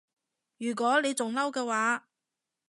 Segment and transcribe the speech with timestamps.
[0.57, 2.07] 如果你仲嬲嘅話